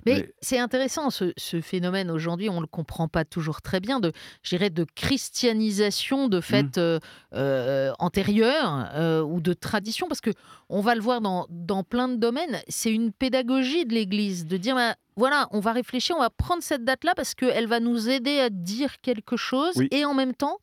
Mais, 0.06 0.14
Mais- 0.14 0.32
c'est 0.40 0.60
intéressant 0.60 1.10
ce, 1.10 1.32
ce 1.36 1.60
phénomène 1.60 2.08
aujourd'hui, 2.08 2.48
on 2.48 2.56
ne 2.56 2.60
le 2.60 2.66
comprend 2.68 3.08
pas 3.08 3.24
toujours 3.24 3.60
très 3.62 3.80
bien, 3.80 3.98
de, 3.98 4.12
de 4.52 4.86
christianisation 4.94 6.28
de 6.28 6.40
fêtes 6.40 6.78
euh, 6.78 7.00
euh, 7.34 7.92
antérieures 7.98 8.88
euh, 8.94 9.22
ou 9.22 9.40
de 9.40 9.52
traditions, 9.54 10.06
parce 10.06 10.20
que 10.20 10.30
on 10.68 10.80
va 10.82 10.94
le 10.94 11.00
voir 11.00 11.20
dans, 11.20 11.46
dans 11.50 11.82
plein 11.82 12.06
de 12.08 12.14
domaines, 12.14 12.60
c'est 12.68 12.92
une 12.92 13.10
pédagogie 13.12 13.84
de 13.84 13.92
l'Église, 13.94 14.46
de 14.46 14.56
dire, 14.56 14.76
bah, 14.76 14.94
voilà, 15.16 15.48
on 15.50 15.58
va 15.58 15.72
réfléchir, 15.72 16.14
on 16.16 16.20
va 16.20 16.30
prendre 16.30 16.62
cette 16.62 16.84
date-là 16.84 17.14
parce 17.16 17.34
qu'elle 17.34 17.66
va 17.66 17.80
nous 17.80 18.08
aider 18.08 18.38
à 18.38 18.50
dire 18.50 19.00
quelque 19.00 19.36
chose, 19.36 19.74
Oui. 19.76 19.88
et 19.90 20.04
en 20.04 20.14
même 20.14 20.34
temps, 20.34 20.58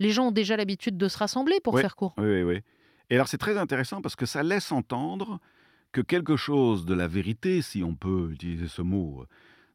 les 0.00 0.08
gens 0.10 0.28
ont 0.28 0.32
déjà 0.32 0.56
l'habitude 0.56 0.96
de 0.96 1.08
se 1.08 1.18
rassembler 1.18 1.60
pour 1.62 1.74
Oui. 1.74 1.82
faire 1.82 1.96
court. 1.96 2.14
Oui, 2.16 2.24
oui, 2.24 2.42
oui. 2.44 2.60
Et 3.10 3.14
alors, 3.16 3.28
c'est 3.28 3.38
très 3.38 3.58
intéressant 3.58 4.00
parce 4.00 4.16
que 4.16 4.26
ça 4.26 4.42
laisse 4.42 4.72
entendre 4.72 5.40
que 5.92 6.00
quelque 6.00 6.36
chose 6.36 6.86
de 6.86 6.94
la 6.94 7.06
vérité, 7.06 7.62
si 7.62 7.84
on 7.84 7.94
peut 7.94 8.30
utiliser 8.32 8.66
ce 8.66 8.82
mot, 8.82 9.22
euh, 9.22 9.26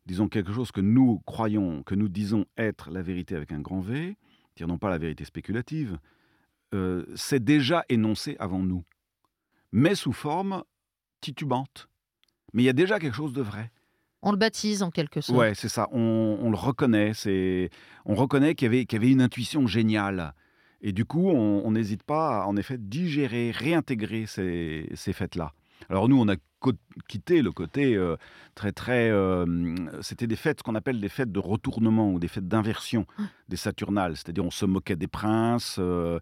disons 0.05 0.27
quelque 0.27 0.51
chose 0.51 0.71
que 0.71 0.81
nous 0.81 1.19
croyons, 1.25 1.83
que 1.83 1.95
nous 1.95 2.09
disons 2.09 2.45
être 2.57 2.89
la 2.91 3.01
vérité 3.01 3.35
avec 3.35 3.51
un 3.51 3.61
grand 3.61 3.79
V, 3.79 4.17
dire 4.55 4.67
non 4.67 4.77
pas 4.77 4.89
la 4.89 4.97
vérité 4.97 5.23
spéculative, 5.23 5.97
euh, 6.73 7.05
c'est 7.15 7.43
déjà 7.43 7.85
énoncé 7.89 8.35
avant 8.39 8.59
nous, 8.59 8.83
mais 9.71 9.95
sous 9.95 10.13
forme 10.13 10.63
titubante. 11.21 11.87
Mais 12.53 12.63
il 12.63 12.65
y 12.65 12.69
a 12.69 12.73
déjà 12.73 12.99
quelque 12.99 13.15
chose 13.15 13.33
de 13.33 13.41
vrai. 13.41 13.71
On 14.21 14.31
le 14.31 14.37
baptise 14.37 14.83
en 14.83 14.91
quelque 14.91 15.21
sorte. 15.21 15.37
Ouais, 15.37 15.55
c'est 15.55 15.69
ça. 15.69 15.87
On, 15.91 16.37
on 16.41 16.49
le 16.49 16.57
reconnaît. 16.57 17.13
C'est, 17.13 17.69
on 18.05 18.15
reconnaît 18.15 18.55
qu'il 18.55 18.65
y 18.65 18.67
avait, 18.67 18.85
qu'il 18.85 18.99
y 18.99 19.01
avait 19.01 19.11
une 19.11 19.21
intuition 19.21 19.65
géniale. 19.67 20.33
Et 20.81 20.91
du 20.93 21.05
coup, 21.05 21.29
on 21.29 21.71
n'hésite 21.71 22.03
pas 22.03 22.43
à, 22.43 22.45
en 22.47 22.55
effet, 22.55 22.77
digérer, 22.77 23.51
réintégrer 23.51 24.25
ces, 24.25 24.87
ces 24.95 25.13
fêtes-là. 25.13 25.51
Alors 25.89 26.07
nous, 26.09 26.19
on 26.19 26.27
a 26.29 26.35
quitté 27.07 27.41
le 27.41 27.51
côté 27.51 27.95
euh, 27.95 28.15
très, 28.53 28.71
très... 28.73 29.09
euh, 29.09 29.45
c'était 30.01 30.27
des 30.27 30.35
fêtes, 30.35 30.59
ce 30.59 30.63
qu'on 30.63 30.75
appelle 30.75 30.99
des 30.99 31.07
fêtes 31.09 31.31
de 31.31 31.39
retournement 31.39 32.11
ou 32.11 32.19
des 32.19 32.27
fêtes 32.27 32.47
d'inversion 32.47 33.05
des 33.47 33.55
Saturnales. 33.55 34.15
C'est-à-dire, 34.17 34.43
on 34.45 34.51
se 34.51 34.65
moquait 34.65 34.95
des 34.97 35.07
princes. 35.07 35.77
euh, 35.79 36.19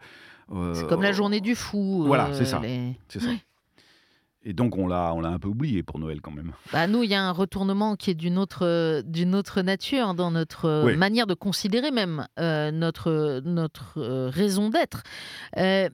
C'est 0.73 0.87
comme 0.87 1.01
la 1.01 1.11
journée 1.11 1.41
du 1.41 1.55
fou. 1.55 2.03
Voilà, 2.05 2.33
c'est 2.33 2.45
ça. 2.45 2.59
les- 2.59 2.95
C'est 3.09 3.19
ça. 3.19 3.29
Et 4.43 4.53
donc, 4.53 4.77
on 4.77 4.87
l'a, 4.87 5.13
on 5.13 5.19
l'a 5.19 5.29
un 5.29 5.39
peu 5.39 5.49
oublié 5.49 5.83
pour 5.83 5.99
Noël 5.99 6.21
quand 6.21 6.31
même. 6.31 6.53
Bah, 6.71 6.87
nous, 6.87 7.03
il 7.03 7.09
y 7.09 7.15
a 7.15 7.21
un 7.21 7.31
retournement 7.31 7.95
qui 7.95 8.11
est 8.11 8.15
d'une 8.15 8.37
autre, 8.37 8.65
euh, 8.65 9.01
d'une 9.03 9.35
autre 9.35 9.61
nature 9.61 10.13
dans 10.13 10.31
notre 10.31 10.65
euh, 10.65 10.85
Oui. 10.85 10.95
manière 10.95 11.27
de 11.27 11.33
considérer 11.33 11.91
même 11.91 12.27
euh, 12.39 12.71
notre, 12.71 13.41
notre 13.43 13.95
euh, 13.97 14.29
raison 14.29 14.69
d'être. 14.69 15.03
Euh, 15.57 15.89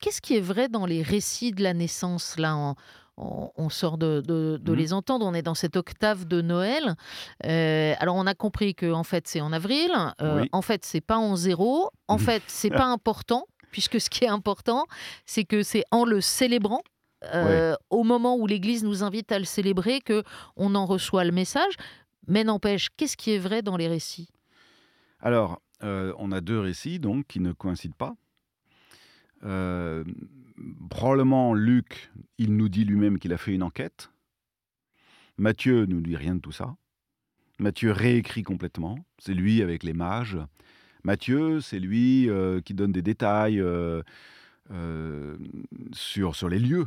Qu'est-ce 0.00 0.20
qui 0.20 0.36
est 0.36 0.40
vrai 0.40 0.68
dans 0.68 0.84
les 0.84 1.00
récits 1.02 1.52
de 1.52 1.62
la 1.62 1.72
naissance 1.72 2.36
Là, 2.36 2.56
on, 2.56 2.74
on- 3.16 3.50
on 3.56 3.68
sort 3.70 3.96
de, 3.96 4.20
de- 4.26 4.58
de 4.60 4.72
Mhm. 4.72 4.78
les 4.78 4.92
entendre, 4.92 5.24
on 5.24 5.32
est 5.32 5.40
dans 5.42 5.54
cette 5.54 5.76
octave 5.76 6.26
de 6.26 6.42
Noël. 6.42 6.96
Alors, 7.42 8.16
on 8.16 8.26
a 8.26 8.34
compris 8.34 8.74
que 8.74 8.92
en 8.92 9.04
fait, 9.04 9.26
c'est 9.28 9.40
en 9.40 9.52
avril. 9.52 9.90
Oui. 10.20 10.48
En 10.52 10.60
fait, 10.62 10.84
c'est 10.84 11.00
pas 11.00 11.16
en 11.16 11.36
zéro. 11.36 11.90
En 12.08 12.18
fait, 12.18 12.42
c'est 12.48 12.70
pas 12.70 12.84
important, 12.86 13.46
puisque 13.70 13.98
ce 14.00 14.10
qui 14.10 14.24
est 14.24 14.28
important, 14.28 14.84
c'est 15.24 15.44
que 15.44 15.62
c'est 15.62 15.84
en 15.90 16.04
le 16.04 16.20
célébrant. 16.20 16.82
Euh, 17.32 17.74
au 17.90 18.02
moment 18.02 18.36
où 18.36 18.46
l'Église 18.46 18.84
nous 18.84 19.02
invite 19.02 19.32
à 19.32 19.38
le 19.38 19.44
célébrer, 19.44 20.00
que 20.00 20.22
on 20.56 20.74
en 20.74 20.86
reçoit 20.86 21.24
le 21.24 21.32
message. 21.32 21.74
Mais 22.26 22.44
n'empêche, 22.44 22.88
qu'est-ce 22.96 23.16
qui 23.16 23.32
est 23.32 23.38
vrai 23.38 23.62
dans 23.62 23.76
les 23.76 23.88
récits? 23.88 24.28
Alors, 25.20 25.60
euh, 25.82 26.12
on 26.18 26.32
a 26.32 26.40
deux 26.40 26.58
récits 26.58 26.98
donc 26.98 27.26
qui 27.26 27.40
ne 27.40 27.52
coïncident 27.52 27.96
pas. 27.96 28.14
Euh, 29.44 30.04
probablement 30.88 31.54
Luc, 31.54 32.10
il 32.38 32.56
nous 32.56 32.68
dit 32.68 32.84
lui-même 32.84 33.18
qu'il 33.18 33.32
a 33.32 33.36
fait 33.36 33.52
une 33.52 33.62
enquête. 33.62 34.10
Matthieu 35.36 35.84
nous 35.86 36.00
dit 36.00 36.16
rien 36.16 36.36
de 36.36 36.40
tout 36.40 36.52
ça. 36.52 36.76
Matthieu 37.58 37.92
réécrit 37.92 38.42
complètement. 38.42 38.98
C'est 39.18 39.34
lui 39.34 39.62
avec 39.62 39.82
les 39.82 39.92
mages. 39.92 40.38
Matthieu, 41.02 41.60
c'est 41.60 41.78
lui 41.78 42.30
euh, 42.30 42.60
qui 42.60 42.72
donne 42.72 42.92
des 42.92 43.02
détails 43.02 43.60
euh, 43.60 44.02
sur, 45.92 46.34
sur 46.34 46.48
les 46.48 46.58
lieux. 46.58 46.86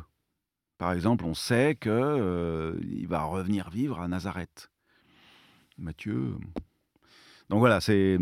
Par 0.77 0.91
exemple, 0.91 1.25
on 1.25 1.33
sait 1.33 1.75
que 1.75 1.89
euh, 1.89 2.75
il 2.91 3.07
va 3.07 3.23
revenir 3.23 3.69
vivre 3.69 3.99
à 3.99 4.07
Nazareth. 4.07 4.69
Matthieu. 5.77 6.35
Donc 7.49 7.59
voilà, 7.59 7.79
c'est, 7.79 8.17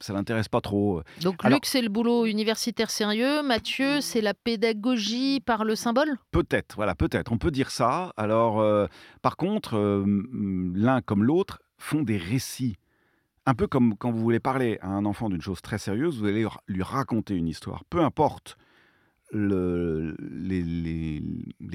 ça 0.00 0.12
l'intéresse 0.12 0.48
pas 0.48 0.60
trop. 0.60 1.02
Donc 1.22 1.36
Alors- 1.44 1.56
Luc, 1.56 1.64
c'est 1.64 1.80
le 1.80 1.88
boulot 1.88 2.26
universitaire 2.26 2.90
sérieux. 2.90 3.42
Mathieu, 3.42 4.00
c'est 4.00 4.20
la 4.20 4.34
pédagogie 4.34 5.40
par 5.40 5.64
le 5.64 5.74
symbole? 5.74 6.18
Peut-être, 6.32 6.76
voilà, 6.76 6.94
peut-être, 6.94 7.32
on 7.32 7.38
peut 7.38 7.50
dire 7.50 7.70
ça. 7.70 8.12
Alors, 8.16 8.60
euh, 8.60 8.86
par 9.22 9.36
contre, 9.36 9.74
euh, 9.76 10.04
mm, 10.06 10.76
l'un 10.76 11.00
comme 11.00 11.24
l'autre 11.24 11.62
font 11.78 12.02
des 12.02 12.18
récits. 12.18 12.76
Un 13.46 13.54
peu 13.54 13.66
comme 13.66 13.96
quand 13.96 14.10
vous 14.10 14.18
voulez 14.20 14.40
parler 14.40 14.78
à 14.82 14.88
un 14.88 15.06
enfant 15.06 15.30
d'une 15.30 15.40
chose 15.40 15.62
très 15.62 15.78
sérieuse, 15.78 16.18
vous 16.20 16.26
allez 16.26 16.46
lui 16.66 16.82
raconter 16.82 17.34
une 17.34 17.48
histoire. 17.48 17.84
Peu 17.86 18.02
importe 18.02 18.58
le- 19.32 20.14
les, 20.20 20.62
les- 20.62 20.97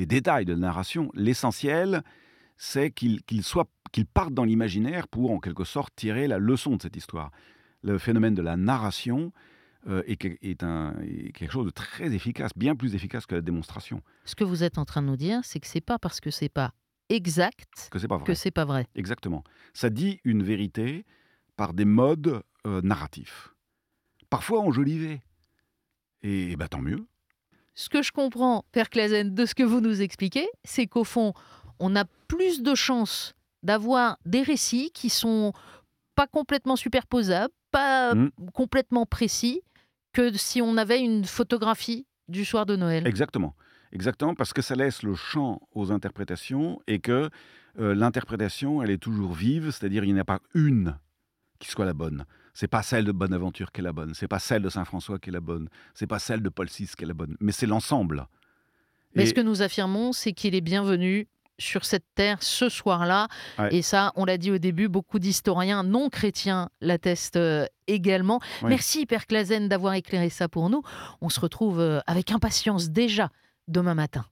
les 0.04 0.08
détails 0.08 0.44
de 0.44 0.52
la 0.52 0.60
narration, 0.60 1.10
l'essentiel, 1.14 2.04
c'est 2.58 2.92
qu'il 2.92 3.22
soit 3.42 3.70
qu'il 3.94 4.06
parte 4.06 4.34
dans 4.34 4.44
l'imaginaire 4.44 5.08
pour, 5.08 5.32
en 5.32 5.40
quelque 5.40 5.64
sorte, 5.64 5.96
tirer 5.96 6.28
la 6.28 6.40
leçon 6.40 6.76
de 6.76 6.82
cette 6.82 6.98
histoire. 6.98 7.32
Le 7.84 7.98
phénomène 7.98 8.34
de 8.36 8.42
la 8.42 8.58
narration 8.58 9.32
euh, 9.88 10.04
est, 10.06 10.62
un- 10.64 10.94
est 11.02 11.32
quelque 11.32 11.52
chose 11.52 11.66
de 11.68 11.72
très 11.72 12.14
efficace, 12.14 12.52
bien 12.58 12.76
plus 12.76 12.96
efficace 12.96 13.26
que 13.26 13.36
la 13.36 13.42
démonstration. 13.42 14.02
Ce 14.26 14.36
que 14.36 14.44
vous 14.44 14.62
êtes 14.64 14.78
en 14.78 14.84
train 14.84 15.02
de 15.02 15.08
nous 15.08 15.16
dire, 15.16 15.40
c'est 15.44 15.62
que 15.62 15.68
c'est 15.68 15.80
pas 15.80 15.98
parce 16.00 16.20
que 16.20 16.32
c'est 16.32 16.50
pas 16.50 16.74
exact 17.08 17.88
Que 17.90 18.00
c'est 18.00 18.08
pas 18.10 18.20
pas 18.20 18.66
vrai. 18.66 18.88
Exactement. 18.96 19.44
Ça 19.74 19.90
dit 19.90 20.20
une 20.26 20.44
vérité 20.44 21.06
par 21.56 21.74
des 21.74 21.86
modes 21.86 22.44
euh, 22.68 22.82
narratifs. 22.82 23.54
Parfois 24.30 24.60
enjolivés. 24.60 25.22
Et, 26.24 26.56
bah, 26.58 26.68
tant 26.68 26.82
mieux. 26.82 27.06
Ce 27.76 27.90
que 27.90 28.02
je 28.02 28.12
comprends, 28.12 28.66
Père 28.72 28.90
Clazen, 28.90 29.34
de 29.34 29.46
ce 29.46 29.56
que 29.56 29.64
vous 29.64 29.82
nous 29.82 30.02
expliquez, 30.02 30.48
c'est 30.64 30.86
qu'au 30.88 31.04
fond, 31.04 31.34
on 31.80 31.96
a 31.96 32.06
plus 32.28 32.62
de 32.62 32.76
chances 32.76 33.34
d'avoir 33.64 34.18
des 34.26 34.42
récits 34.44 34.92
qui 34.94 35.10
sont 35.10 35.54
pas 36.16 36.28
complètement 36.28 36.76
superposables, 36.76 37.54
pas 37.72 38.14
Mm. 38.14 38.30
complètement 38.54 39.06
précis, 39.06 39.62
que 40.12 40.32
si 40.38 40.62
on 40.62 40.78
avait 40.78 41.02
une 41.02 41.26
photographie 41.26 42.06
du 42.28 42.46
soir 42.46 42.66
de 42.68 42.76
Noël. 42.76 43.08
Exactement. 43.08 43.56
Exactement, 43.92 44.34
parce 44.36 44.54
que 44.54 44.62
ça 44.62 44.76
laisse 44.76 45.04
le 45.04 45.14
champ 45.16 45.60
aux 45.72 45.92
interprétations 45.92 46.80
et 46.88 47.00
que 47.00 47.30
euh, 47.80 47.96
l'interprétation, 47.96 48.82
elle 48.84 48.90
est 48.92 48.98
toujours 48.98 49.34
vive, 49.34 49.72
c'est-à-dire 49.72 50.04
il 50.04 50.14
n'y 50.14 50.20
en 50.20 50.22
a 50.22 50.26
pas 50.26 50.40
une 50.54 50.98
qui 51.60 51.70
soit 51.70 51.86
la 51.86 51.94
bonne. 51.94 52.26
C'est 52.54 52.68
pas 52.68 52.84
celle 52.84 53.06
de 53.06 53.12
Bonaventure 53.12 53.72
qui 53.72 53.82
est 53.82 53.84
la 53.84 53.94
bonne, 53.94 54.14
c'est 54.14 54.28
pas 54.28 54.40
celle 54.40 54.62
de 54.62 54.70
Saint 54.70 54.86
François 54.86 55.18
qui 55.20 55.30
est 55.30 55.34
la 55.34 55.40
bonne, 55.42 55.70
c'est 55.94 56.08
pas 56.08 56.20
celle 56.20 56.42
de 56.42 56.50
Paul 56.50 56.68
VI 56.68 56.88
qui 56.96 57.04
est 57.04 57.08
la 57.08 57.14
bonne, 57.14 57.36
mais 57.40 57.52
c'est 57.52 57.66
l'ensemble. 57.66 58.28
Mais 59.16 59.24
Et- 59.24 59.26
ce 59.28 59.34
que 59.34 59.42
nous 59.42 59.62
affirmons, 59.62 60.14
c'est 60.14 60.34
qu'il 60.34 60.54
est 60.56 60.62
bienvenu 60.62 61.28
sur 61.60 61.86
cette 61.86 62.06
terre 62.16 62.42
ce 62.42 62.68
soir-là. 62.68 63.28
Ouais. 63.60 63.76
Et 63.76 63.82
ça, 63.84 64.12
on 64.16 64.26
l'a 64.26 64.38
dit 64.40 64.50
au 64.52 64.58
début, 64.58 64.88
beaucoup 64.88 65.20
d'historiens 65.20 65.84
non 65.84 66.10
chrétiens 66.10 66.70
l'attestent 66.82 67.36
euh, 67.38 67.66
également. 67.88 68.40
Ouais. 68.64 68.70
Merci, 68.70 69.06
Père 69.06 69.28
Clazen, 69.28 69.70
d'avoir 69.70 69.94
éclairé 69.94 70.30
ça 70.30 70.50
pour 70.50 70.70
nous. 70.72 70.82
On 71.22 71.30
se 71.30 71.40
retrouve 71.40 71.80
euh, 71.80 72.00
avec 72.08 72.32
impatience 72.32 72.90
déjà 72.90 73.30
demain 73.68 73.94
matin. 73.94 74.26